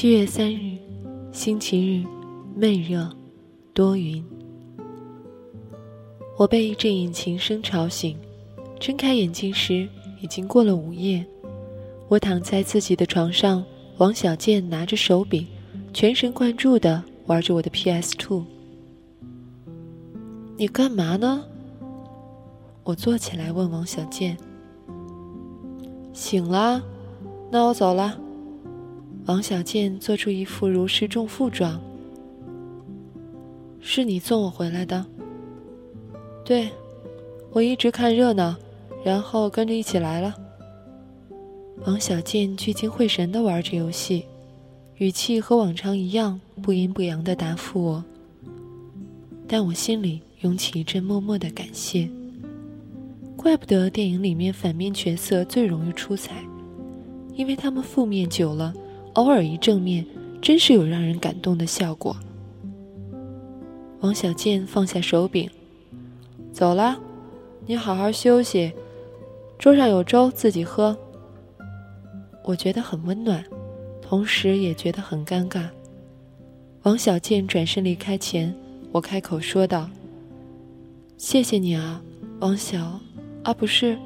[0.00, 0.78] 七月三日，
[1.32, 2.06] 星期日，
[2.54, 3.10] 闷热，
[3.74, 4.24] 多云。
[6.36, 8.16] 我被一阵引擎声吵醒，
[8.78, 9.88] 睁开眼睛时
[10.22, 11.26] 已经过了午夜。
[12.06, 13.64] 我躺在自己的床上，
[13.96, 15.44] 王小贱拿着手柄，
[15.92, 18.44] 全神贯注地玩着我的 PS Two。
[20.56, 21.42] 你干嘛呢？
[22.84, 24.38] 我坐起来问王小贱。
[26.12, 26.80] 醒了，
[27.50, 28.16] 那我走了。
[29.28, 31.78] 王小贱做出一副如释重负状。
[33.78, 35.04] 是你送我回来的？
[36.46, 36.70] 对，
[37.52, 38.56] 我一直看热闹，
[39.04, 40.34] 然后跟着一起来了。
[41.84, 44.24] 王小贱聚精会神地玩着游戏，
[44.96, 48.02] 语气和往常一样不阴不阳地答复我。
[49.46, 52.08] 但我心里涌起一阵默默的感谢。
[53.36, 56.42] 怪不得电影里面反面角色最容易出彩，
[57.34, 58.72] 因为他们负面久了。
[59.18, 60.06] 偶尔一正面，
[60.40, 62.16] 真是有让人感动的效果。
[63.98, 65.50] 王小贱放下手柄，
[66.52, 66.96] 走了，
[67.66, 68.72] 你好好休息。
[69.58, 70.96] 桌上有粥，自己喝。
[72.44, 73.44] 我觉得很温暖，
[74.00, 75.64] 同时也觉得很尴尬。
[76.84, 78.54] 王小贱转身离开前，
[78.92, 79.90] 我开口说道
[81.18, 82.00] ：“谢谢你啊，
[82.38, 83.00] 王小，
[83.42, 83.98] 啊不是，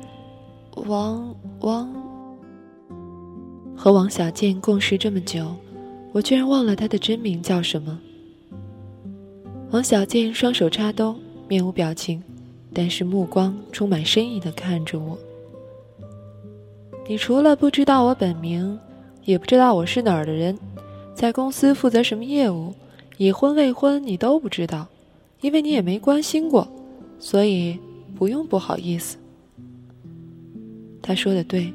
[0.86, 1.94] 王王。”
[3.82, 5.56] 和王小贱共事这么久，
[6.12, 7.98] 我居然忘了他的真名叫什么。
[9.72, 11.16] 王小贱双手插兜，
[11.48, 12.22] 面无表情，
[12.72, 15.18] 但是目光充满深意的看着我。
[17.08, 18.78] 你除了不知道我本名，
[19.24, 20.56] 也不知道我是哪儿的人，
[21.12, 22.72] 在公司负责什么业务，
[23.16, 24.86] 已婚未婚你都不知道，
[25.40, 26.68] 因为你也没关心过，
[27.18, 27.76] 所以
[28.14, 29.16] 不用不好意思。
[31.02, 31.72] 他说的对。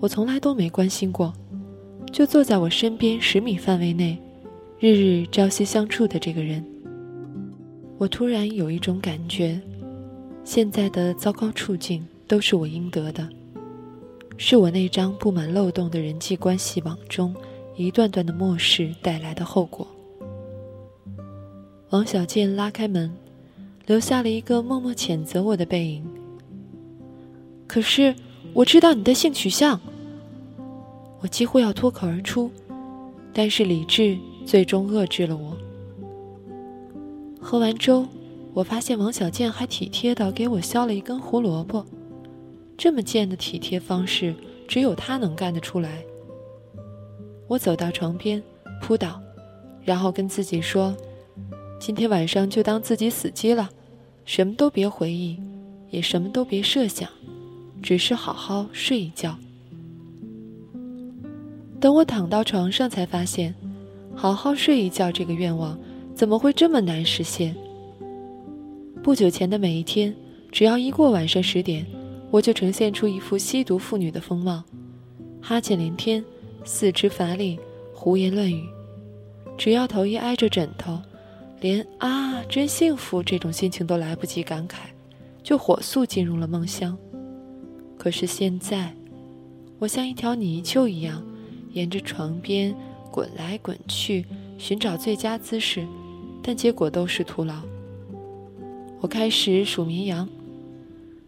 [0.00, 1.32] 我从来都没关心过，
[2.12, 4.16] 就坐在我身边十米范围内，
[4.78, 6.64] 日日朝夕相处的这个人。
[7.98, 9.60] 我突然有一种感觉，
[10.44, 13.28] 现在的糟糕处境都是我应得的，
[14.36, 17.34] 是我那张布满漏洞的人际关系网中
[17.76, 19.84] 一段段的漠视带来的后果。
[21.90, 23.12] 王小贱拉开门，
[23.86, 26.06] 留下了一个默默谴责我的背影。
[27.66, 28.14] 可是。
[28.54, 29.78] 我知道你的性取向。
[31.20, 32.50] 我几乎要脱口而出，
[33.32, 35.56] 但是理智最终遏制了我。
[37.40, 38.06] 喝完粥，
[38.52, 41.84] 我发现王小贱还体贴的给我削了一根胡萝卜，
[42.76, 44.34] 这么贱的体贴方式，
[44.66, 46.04] 只有他能干得出来。
[47.46, 48.42] 我走到床边，
[48.82, 49.20] 扑倒，
[49.82, 50.94] 然后跟自己说
[51.80, 53.70] ：“今天晚上就当自己死机了，
[54.24, 55.40] 什么都别回忆，
[55.90, 57.08] 也什么都别设想。”
[57.80, 59.38] 只是好好睡一觉。
[61.80, 63.54] 等我躺到床上，才发现，
[64.14, 65.78] 好好睡一觉这个愿望
[66.14, 67.54] 怎么会这么难实现？
[69.02, 70.14] 不久前的每一天，
[70.50, 71.86] 只要一过晚上十点，
[72.30, 74.64] 我就呈现出一副吸毒妇女的风貌，
[75.40, 76.24] 哈欠连天，
[76.64, 77.58] 四肢乏力，
[77.94, 78.64] 胡言乱语。
[79.56, 81.00] 只要头一挨着枕头，
[81.60, 84.76] 连“啊，真幸福”这种心情都来不及感慨，
[85.42, 86.98] 就火速进入了梦乡。
[87.96, 88.92] 可是现在，
[89.78, 91.24] 我像一条泥鳅一样，
[91.78, 92.74] 沿着床边
[93.08, 94.26] 滚来滚去，
[94.58, 95.86] 寻找最佳姿势，
[96.42, 97.54] 但结果都是徒劳。
[99.00, 100.28] 我开始数绵羊，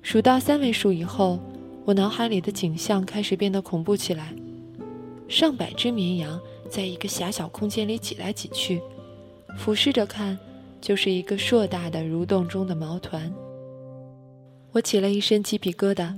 [0.02, 1.38] 数到三位数以后，
[1.84, 4.34] 我脑海里的景象开始变得恐怖起来：
[5.28, 8.80] 上百只绵羊在一个狭小空间里挤来挤去，
[9.56, 10.36] 俯视着看，
[10.80, 13.32] 就是一个硕大的蠕动中的毛团。
[14.72, 16.12] 我起了一身鸡皮疙瘩。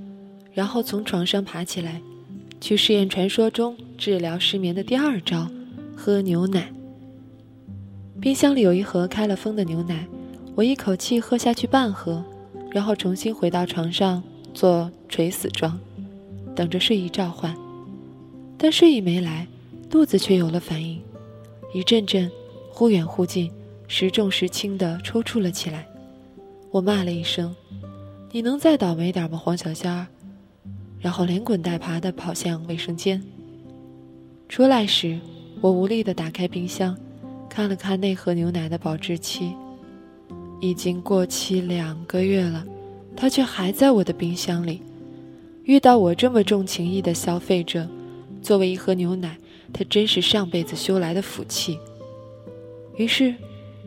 [0.55, 1.99] 然后从床上爬起来，
[2.63, 5.49] 去试验传说中治疗失眠的第二招——
[5.97, 6.71] 喝牛奶。
[8.21, 10.07] 冰箱里有一盒开了封的牛奶，
[10.55, 12.23] 我一口气喝下去半盒，
[12.71, 14.23] 然后重新回到床上
[14.53, 15.77] 做垂死状，
[16.55, 17.53] 等着睡意召唤。
[18.57, 19.45] 但睡意没来，
[19.89, 21.01] 肚子却有了反应，
[21.73, 22.31] 一阵阵
[22.69, 23.51] 忽远忽近、
[23.89, 25.85] 时重时轻地抽搐了起来。
[26.71, 27.53] 我骂了一声
[28.31, 30.07] ：“你能再倒霉点吗，黄小仙儿？”
[31.03, 33.21] 然后连滚带爬地跑向卫生间。
[34.47, 35.19] 出来时，
[35.59, 36.97] 我无力地打开冰箱，
[37.49, 39.53] 看了看那盒牛奶的保质期，
[40.61, 42.65] 已经过期两个月了，
[43.17, 44.81] 它却还在我的冰箱里。
[45.65, 47.85] 遇到我这么重情义的消费者。
[48.41, 49.37] 作为一盒牛奶，
[49.73, 51.77] 它真是上辈子修来的福气。
[52.95, 53.35] 于是，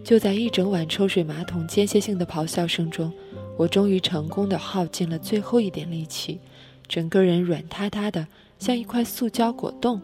[0.05, 3.13] 就在一整晚抽水马桶间歇性的咆哮声中，
[3.57, 6.41] 我终于成功的耗尽了最后一点力气，
[6.89, 8.27] 整个人软塌塌的，
[8.59, 10.01] 像一块塑胶果冻，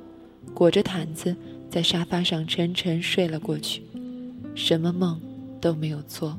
[0.55, 1.37] 裹着毯子
[1.71, 3.83] 在沙发上沉沉睡了过去，
[4.55, 5.21] 什么梦
[5.61, 6.39] 都没有做。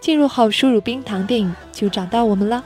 [0.00, 2.64] 进入后输入冰糖电影就找到我们了。